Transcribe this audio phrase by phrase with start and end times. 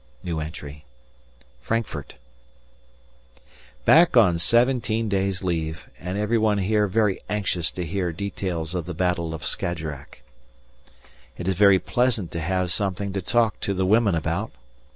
[1.61, 2.15] Frankfurt.
[3.85, 8.95] Back on seventeen days' leave, and everyone here very anxious to hear details of the
[8.95, 10.23] battle of Skajerack.
[11.37, 14.49] It is very pleasant to have something to talk to the women about.